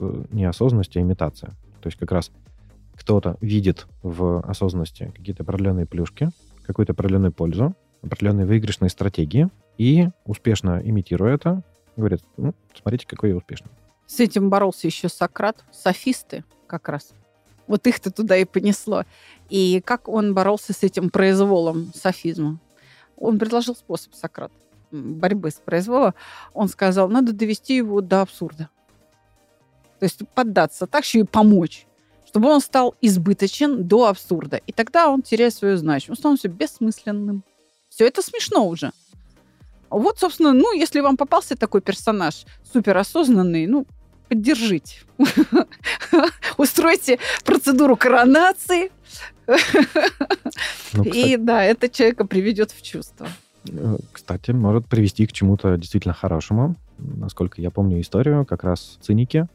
[0.00, 1.50] э, не осознанность, а имитация.
[1.82, 2.30] То есть как раз
[2.94, 6.30] кто-то видит в осознанности какие-то определенные плюшки,
[6.66, 11.62] какую-то определенную пользу, определенные выигрышные стратегии, и успешно имитируя это,
[11.96, 13.70] говорит, ну, смотрите, какой я успешный.
[14.06, 17.12] С этим боролся еще Сократ, софисты как раз.
[17.66, 19.04] Вот их-то туда и понесло.
[19.48, 22.58] И как он боролся с этим произволом софизма?
[23.16, 24.50] Он предложил способ, Сократ,
[24.90, 26.14] борьбы с произволом.
[26.52, 28.68] Он сказал, надо довести его до абсурда.
[30.00, 31.86] То есть поддаться, так еще и помочь
[32.30, 34.60] чтобы он стал избыточен до абсурда.
[34.64, 37.42] И тогда он теряет свою значимость, он становится бессмысленным.
[38.00, 38.92] Все это смешно уже.
[39.90, 43.86] Вот, собственно, ну, если вам попался такой персонаж суперосознанный, ну,
[44.26, 45.00] поддержите.
[46.56, 48.90] Устройте процедуру коронации.
[50.94, 53.28] Ну, И да, это человека приведет в чувство.
[53.68, 56.76] Э, Кстати, может привести к чему-то действительно хорошему.
[56.96, 59.46] Насколько я помню историю, как раз циники.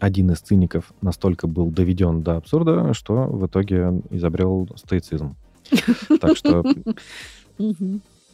[0.00, 5.36] Один из циников настолько был доведен до абсурда, что в итоге изобрел стоицизм.
[6.20, 6.64] Так что.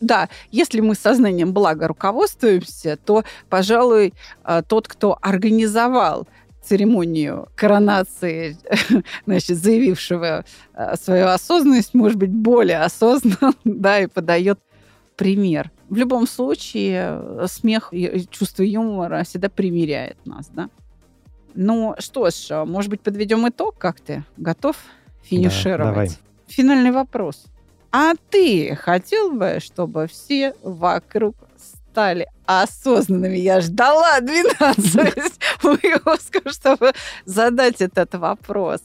[0.00, 4.14] Да, если мы сознанием блага руководствуемся, то, пожалуй,
[4.44, 6.26] э, тот, кто организовал
[6.62, 8.56] церемонию коронации,
[9.26, 14.58] значит, заявившего э, свою осознанность, может быть более осознан, да, и подает
[15.16, 15.70] пример.
[15.90, 20.70] В любом случае, э, смех и чувство юмора всегда примиряет нас, да.
[21.54, 24.24] Ну что ж, может быть, подведем итог, как ты?
[24.38, 24.76] Готов
[25.22, 25.92] финишировать?
[25.92, 26.10] давай.
[26.50, 27.46] Финальный вопрос.
[27.92, 33.36] А ты хотел бы, чтобы все вокруг стали осознанными?
[33.36, 36.92] Я ждала 12 выпусков, чтобы
[37.24, 38.80] задать этот вопрос.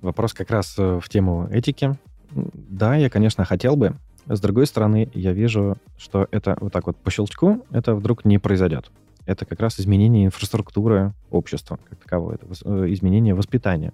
[0.00, 1.96] вопрос как раз э, в тему этики.
[2.32, 3.94] Да, я, конечно, хотел бы.
[4.26, 8.38] С другой стороны, я вижу, что это вот так вот по щелчку, это вдруг не
[8.38, 8.90] произойдет.
[9.24, 13.92] Это как раз изменение инфраструктуры общества как такового, это э, изменение воспитания.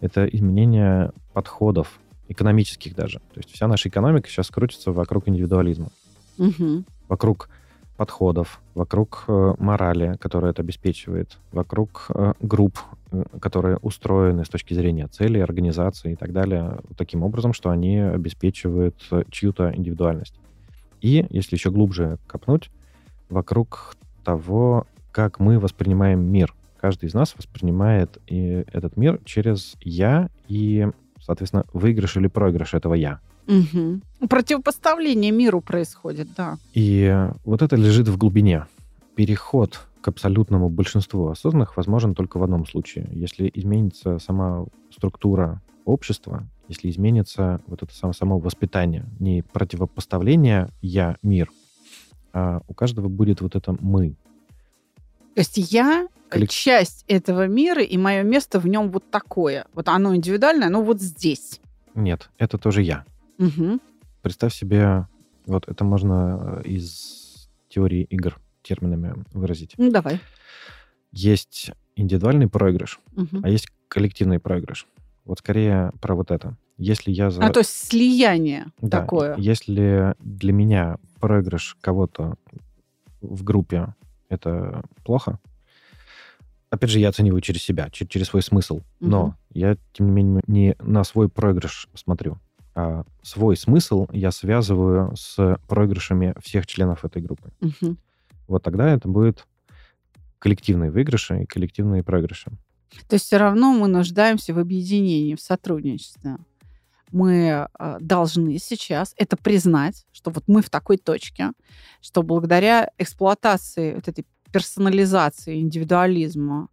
[0.00, 3.18] Это изменение подходов, экономических даже.
[3.18, 5.88] То есть вся наша экономика сейчас крутится вокруг индивидуализма,
[6.38, 6.86] Мгм.
[7.08, 7.50] вокруг
[7.96, 12.78] подходов, вокруг э, морали, которая это обеспечивает, вокруг э, групп,
[13.12, 17.98] э, которые устроены с точки зрения целей, организации и так далее, таким образом, что они
[17.98, 20.34] обеспечивают э, чью-то индивидуальность.
[21.02, 22.70] И, если еще глубже копнуть,
[23.28, 23.94] вокруг
[24.24, 26.52] того, как мы воспринимаем мир.
[26.80, 30.88] Каждый из нас воспринимает и этот мир через «я» и,
[31.24, 33.20] соответственно, выигрыш или проигрыш этого «я».
[33.46, 34.02] Мгм.
[34.28, 36.58] Противопоставление миру происходит, да.
[36.72, 38.66] И вот это лежит в глубине.
[39.16, 43.08] Переход к абсолютному большинству осознанных возможен только в одном случае.
[43.12, 51.16] Если изменится сама структура общества, если изменится вот это само, само воспитание, не противопоставление «я»
[51.22, 51.50] мир,
[52.32, 54.16] а у каждого будет вот это «мы».
[55.34, 59.66] То есть я Коллек- часть этого мира, и мое место в нем вот такое.
[59.74, 61.60] Вот оно индивидуальное, оно вот здесь.
[61.94, 63.04] Нет, это тоже «я».
[63.38, 63.80] Мгм.
[64.22, 65.06] Представь себе,
[65.46, 69.74] вот это можно э, из теории игр терминами выразить.
[69.76, 70.20] Ну, давай.
[71.12, 73.40] есть индивидуальный проигрыш, Мгм.
[73.44, 74.86] а есть коллективный проигрыш.
[75.24, 76.56] Вот скорее про вот это.
[76.76, 77.44] Если я за...
[77.44, 79.36] А то есть слияние Да, такое.
[79.36, 82.34] Если для меня проигрыш кого-то
[83.20, 83.94] в группе
[84.28, 85.38] это плохо,
[86.70, 88.80] опять же, я оцениваю через себя, че- через свой смысл.
[89.00, 89.36] Но Мгм.
[89.50, 92.38] я, тем не менее, не на свой проигрыш смотрю,
[92.74, 97.50] а свой смысл я связываю с проигрышами всех членов этой группы.
[97.60, 97.98] Мгм.
[98.48, 99.46] Вот тогда это будет
[100.38, 102.50] коллективные выигрыши и коллективные проигрыши.
[103.08, 106.36] То есть все равно мы нуждаемся в объединении, в сотрудничестве.
[107.14, 111.52] Мы э, должны сейчас это признать, что вот мы в такой точке,
[112.00, 116.70] что благодаря эксплуатации вот этой персонализации, индивидуализма,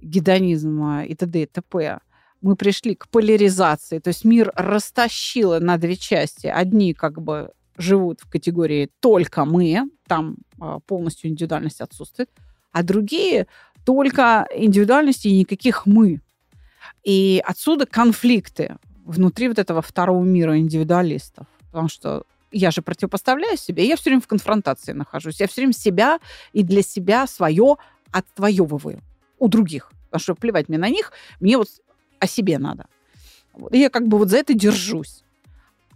[0.00, 1.42] гедонизма и т.д.
[1.42, 1.98] и т.п.
[2.40, 6.46] мы пришли к поляризации, то есть мир растащило на две части.
[6.46, 12.30] Одни как бы живут в категории «только мы», там а, полностью индивидуальность отсутствует,
[12.70, 13.48] а другие
[13.84, 16.20] только индивидуальности и никаких «мы».
[17.02, 21.46] И отсюда конфликты внутри вот этого второго мира индивидуалистов.
[21.70, 25.40] Потому что я же противопоставляю себе, я все время в конфронтации нахожусь.
[25.40, 26.18] Я все время себя
[26.52, 27.76] и для себя свое
[28.10, 29.00] отвоевываю
[29.38, 29.90] у других.
[30.10, 31.68] Потому что плевать мне на них, мне вот
[32.18, 32.86] о себе надо.
[33.70, 35.24] И я как бы вот за это держусь.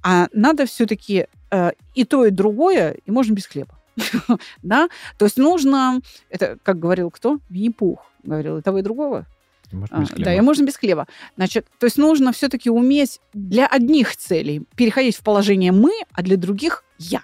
[0.02, 3.78] А надо все-таки э, и то, и другое, и можно без хлеба.
[4.62, 4.88] да?
[5.18, 7.38] То есть нужно, это, как говорил кто?
[7.48, 9.26] Винни-Пух говорил, и того, и другого.
[9.72, 11.06] Может, А, без да, и можно без хлеба.
[11.36, 16.36] Значит, то есть нужно все-таки уметь для одних целей переходить в положение мы, а для
[16.36, 17.22] других я.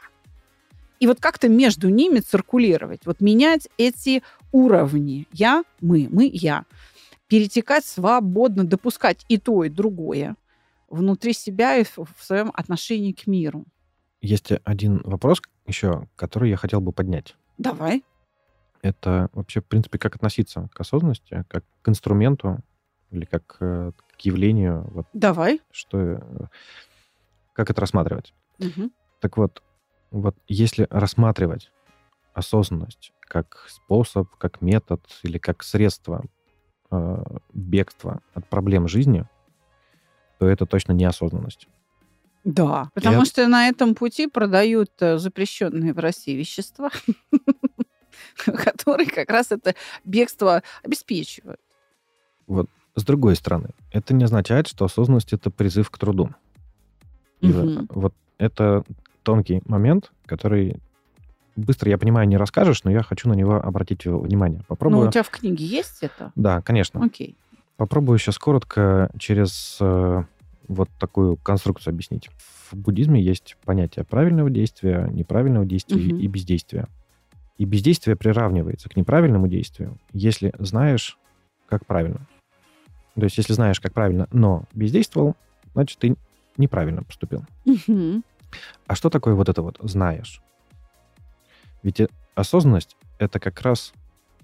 [1.01, 5.27] И вот как-то между ними циркулировать, вот менять эти уровни.
[5.33, 6.65] Я, мы, мы, я.
[7.27, 10.37] Перетекать свободно, допускать и то, и другое
[10.93, 13.65] внутри себя и в своем отношении к миру.
[14.21, 17.35] Есть один вопрос еще, который я хотел бы поднять.
[17.59, 18.05] Давай.
[18.83, 22.59] Это вообще, в принципе, как относиться к осознанности, как к инструменту
[23.11, 25.61] или как э, к явлению, вот Давай.
[25.71, 26.19] что, э,
[27.53, 28.35] как это рассматривать.
[28.59, 28.91] Мгм.
[29.21, 29.63] Так вот,
[30.11, 31.71] вот если рассматривать
[32.35, 36.25] осознанность как способ, как метод или как средство
[36.91, 39.27] э, бегства от проблем жизни,
[40.39, 41.69] то это точно не осознанность.
[42.45, 46.91] Да, потому Я- что на этом пути продают э, запрещенные в России вещества,
[48.45, 51.61] которые как раз это бегство обеспечивают.
[52.95, 56.31] С другой стороны, это не означает, что осознанность это призыв к труду.
[57.41, 57.87] И вот- Мгм.
[57.91, 58.85] вот это
[59.23, 60.77] тонкий момент, который
[61.57, 64.59] быстро, я понимаю, не расскажешь, но я хочу на него обратить внимание.
[64.61, 65.09] Ну, Попробую.
[65.09, 66.33] у тебя в книге есть это?
[66.35, 67.03] Да, конечно.
[67.05, 67.37] Окей.
[67.79, 70.25] Попробую сейчас коротко через э,
[70.69, 72.29] вот такую конструкцию объяснить.
[72.71, 76.19] В буддизме есть понятие правильного действия, неправильного действия Мгм.
[76.19, 76.89] и бездействия.
[77.63, 81.17] И бездействие приравнивается к неправильному действию, если знаешь,
[81.69, 82.27] как правильно.
[83.15, 85.37] То есть, если знаешь, как правильно, но бездействовал,
[85.73, 86.17] значит, ты
[86.57, 87.45] неправильно поступил.
[88.89, 90.43] А что такое вот это вот знаешь?
[91.85, 93.93] Ведь э, осознанность— это как раз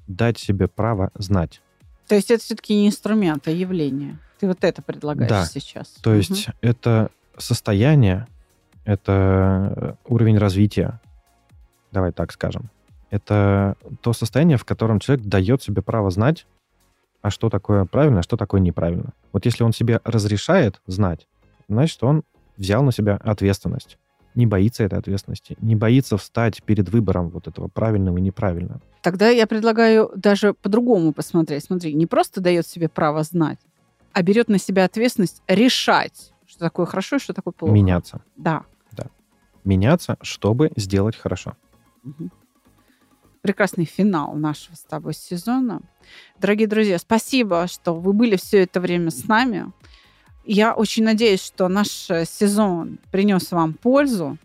[0.07, 1.61] дать себе право знать.
[2.07, 4.21] То есть это все-таки не инструмент, а явление.
[4.39, 5.45] Ты вот это предлагаешь Да.
[5.45, 5.89] сейчас.
[6.05, 8.29] То есть это состояние,
[8.85, 11.01] это э, уровень развития,
[11.91, 12.71] давай так скажем.
[13.11, 16.47] Это то состояние, в котором человек дает себе право знать,
[17.23, 19.13] а что такое правильно, а что такое неправильно.
[19.33, 21.27] Вот если он себе разрешает знать,
[21.69, 22.23] значит, он
[22.57, 23.99] взял на себя ответственность.
[24.35, 28.81] Не боится этой ответственности, не боится встать перед выбором вот этого правильного и неправильного.
[29.03, 31.65] Тогда я предлагаю даже по-другому посмотреть.
[31.65, 33.59] Смотри, не просто дает себе право знать,
[34.13, 37.75] а берет на себя ответственность решать, что такое хорошо и что такое плохо.
[37.75, 38.21] Меняться.
[38.37, 38.65] Да.
[39.65, 41.55] Меняться, чтобы сделать хорошо.
[42.03, 42.31] Мгм.
[43.43, 45.81] Прекрасный финал нашего с тобой сезона.
[46.39, 49.73] Дорогие друзья, спасибо, что вы были все это время с нами.
[50.45, 54.39] Я очень надеюсь, что наш э, сезон принес вам пользу.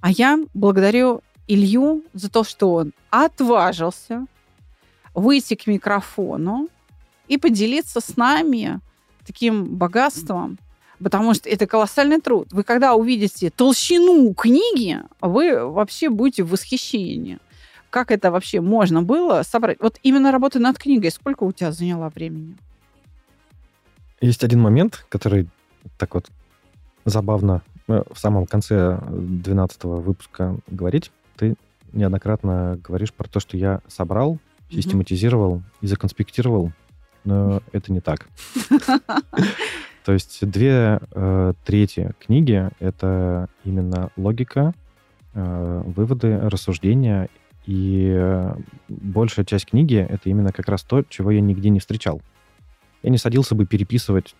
[0.00, 4.26] А я благодарю Илью за то, что он отважился
[5.14, 6.68] выйти к микрофону
[7.26, 8.80] и поделиться с нами
[9.26, 10.58] таким богатством,
[11.02, 12.48] потому что это колоссальный труд.
[12.52, 17.38] Вы когда увидите толщину книги, вы вообще будете в восхищении.
[17.90, 19.78] Как это вообще можно было собрать?
[19.80, 22.56] Вот именно работа над книгой, сколько у тебя заняло времени?
[24.20, 25.48] Есть один момент, который
[25.96, 26.26] так вот
[27.04, 31.10] забавно э, в самом конце 12 выпуска говорить.
[31.36, 31.54] Ты
[31.92, 34.38] неоднократно говоришь про то, что я собрал,
[34.70, 36.72] систематизировал и законспектировал,
[37.24, 38.26] но это не так.
[40.08, 44.72] То есть две э, трети книги— это именно логика,
[45.34, 47.28] э, выводы, рассуждения
[47.66, 48.54] И э,
[48.88, 52.22] большая часть книги— это именно как раз то, чего я нигде не встречал.
[53.02, 54.34] Я не садился бы переписывать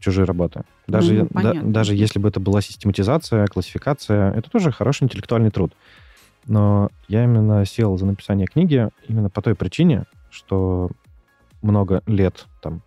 [0.00, 0.64] чужие работы.
[0.86, 5.72] Даже, Ну, да- даже если бы это была систематизация, классификация, это тоже хороший интеллектуальный труд.
[6.46, 10.90] Но я именно сел за написание книги именно по той причине, что
[11.62, 12.82] много лет, там,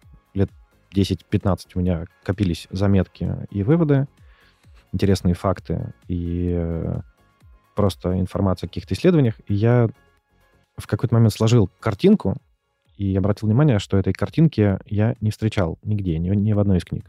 [0.94, 4.08] 10-15 у меня копились заметки и выводы,
[4.92, 7.02] интересные факты и э,
[7.76, 9.36] просто информация о каких-то исследованиях.
[9.48, 9.90] И я
[10.78, 12.38] в какой-то момент сложил картинку
[12.98, 16.86] и обратил внимание, что этой картинки я не встречал нигде, ни, ни в одной из
[16.86, 17.06] книг.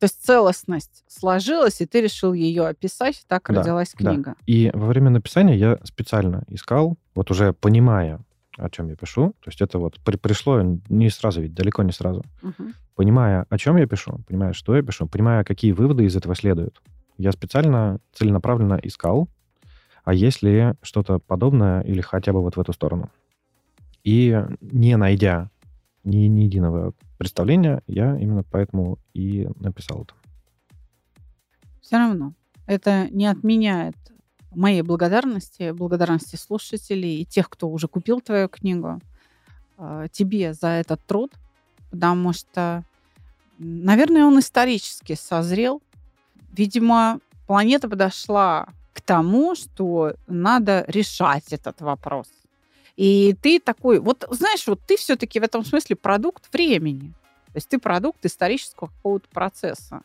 [0.00, 4.12] То есть целостность сложилась, и ты решил ее описать, так Да, родилась да.
[4.12, 4.34] книга.
[4.46, 8.20] И во время написания я специально искал, вот уже понимая,
[8.60, 11.92] о чем я пишу, то есть это вот при- пришло не сразу, ведь далеко не
[11.92, 12.72] сразу, Мгм.
[12.94, 16.80] понимая, о чем я пишу, понимая, что я пишу, понимая, какие выводы из этого следуют,
[17.18, 19.28] я специально, целенаправленно искал,
[20.04, 23.10] а есть ли что-то подобное или хотя бы вот в эту сторону.
[24.04, 25.50] И не найдя
[26.04, 30.14] ни, ни единого представления, я именно поэтому и написал это.
[31.82, 32.32] Все равно
[32.66, 33.96] это не отменяет
[34.50, 39.00] моей благодарности, благодарности слушателей и тех, кто уже купил твою книгу,
[39.78, 41.32] э, тебе за этот труд,
[41.90, 42.84] потому что,
[43.58, 45.82] наверное, он исторически созрел.
[46.52, 52.26] Видимо, планета подошла к тому, что надо решать этот вопрос.
[52.96, 57.14] И ты такой, вот знаешь, вот ты все-таки в этом смысле продукт времени.
[57.46, 60.02] То есть ты продукт исторического какого-то процесса,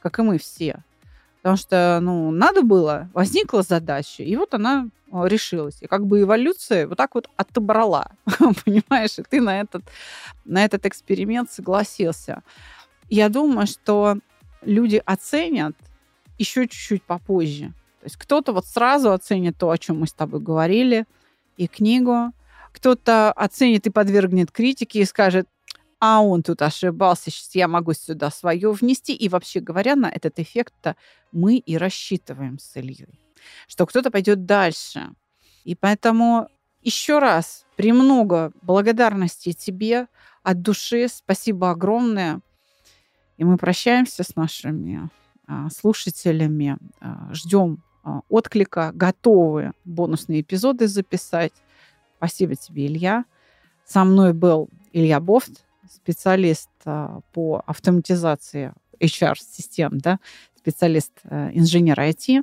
[0.00, 0.82] как и мы все.
[1.42, 5.80] Потому что, ну, надо было, возникла задача, и вот она э, решилась.
[5.80, 8.10] И как бы эволюция вот так вот отобрала,
[8.64, 9.82] понимаешь, и ты на этот,
[10.44, 12.42] на этот эксперимент согласился.
[13.08, 14.18] Я думаю, что
[14.62, 15.74] люди оценят
[16.38, 17.72] еще чуть-чуть попозже.
[18.00, 21.06] То есть кто-то вот сразу оценит то, о чем мы с тобой говорили,
[21.56, 22.32] и книгу.
[22.72, 25.46] Кто-то оценит и подвергнет критике и скажет,
[26.00, 29.14] а он тут ошибался, сейчас я могу сюда свое внести.
[29.14, 30.96] И вообще говоря, на этот эффект-то
[31.30, 33.20] мы и рассчитываем с Ильей,
[33.68, 35.10] что кто-то пойдет дальше.
[35.64, 36.48] И поэтому
[36.80, 40.06] еще раз премного благодарности тебе
[40.42, 41.06] от души.
[41.08, 42.40] Спасибо огромное.
[43.36, 45.10] И мы прощаемся с нашими
[45.46, 46.78] а, слушателями.
[47.00, 51.52] А, ждем а, отклика, готовы бонусные эпизоды записать.
[52.16, 53.26] Спасибо тебе, Илья.
[53.84, 60.18] Со мной был Илья Бофт, специалист а, по автоматизации HR-систем, да,
[60.56, 62.42] специалист, э, инженер IT,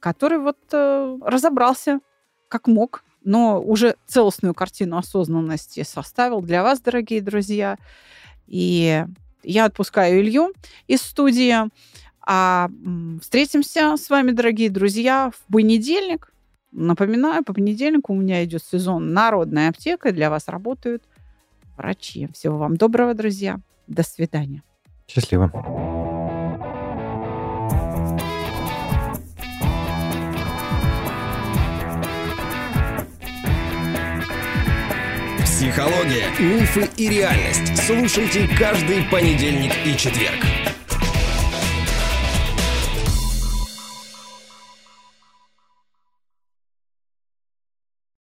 [0.00, 2.00] который вот э, разобрался
[2.48, 7.76] как мог, но уже целостную картину осознанности составил для вас, дорогие друзья.
[8.46, 9.04] И
[9.42, 10.52] я отпускаю Илью
[10.86, 11.56] из студии.
[12.28, 12.70] А
[13.20, 16.32] встретимся с вами, дорогие друзья, в понедельник.
[16.72, 20.12] Напоминаю, по понедельнику у меня идет сезон «Народная аптека».
[20.12, 21.02] Для вас работают
[21.76, 22.28] врачи.
[22.32, 23.58] Всего вам доброго, друзья.
[23.86, 24.62] До свидания.
[25.06, 25.50] Счастливо.
[35.44, 37.76] Психология, мифы и реальность.
[37.86, 40.65] Слушайте каждый понедельник и четверг.